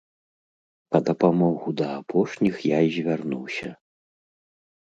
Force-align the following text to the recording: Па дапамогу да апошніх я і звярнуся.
Па 0.95 1.01
дапамогу 1.09 1.69
да 1.83 1.87
апошніх 1.99 2.55
я 2.75 2.79
і 2.89 2.91
звярнуся. 2.99 3.69